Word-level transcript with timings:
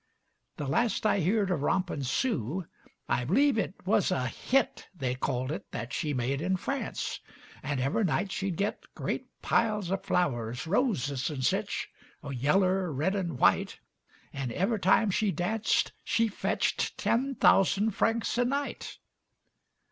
The 0.57 0.65
last 0.65 1.05
I 1.05 1.19
heered 1.19 1.51
of 1.51 1.61
rompin' 1.61 2.01
Sue, 2.03 2.65
I 3.07 3.23
b'lieve 3.23 3.55
it 3.59 3.75
wuz 3.85 4.09
a 4.09 4.25
"hit" 4.27 4.87
They 4.95 5.13
called 5.13 5.51
it 5.51 5.69
that 5.69 5.93
she 5.93 6.11
made 6.11 6.41
in 6.41 6.57
France, 6.57 7.19
And 7.61 7.79
ever' 7.79 8.03
night 8.03 8.31
she'd 8.31 8.55
git 8.55 8.83
Great 8.95 9.27
piles 9.43 9.91
o' 9.91 9.97
flowers, 9.97 10.65
roses 10.65 11.29
and 11.29 11.45
sich, 11.45 11.89
O' 12.23 12.31
yaller, 12.31 12.91
red 12.91 13.13
and 13.13 13.37
white; 13.37 13.79
And 14.33 14.51
ever' 14.53 14.79
time 14.79 15.11
she 15.11 15.31
danced 15.31 15.91
she 16.03 16.27
fetched 16.29 16.97
Ten 16.97 17.35
thousan' 17.35 17.91
francs 17.91 18.39
a 18.39 18.45
night! 18.45 18.97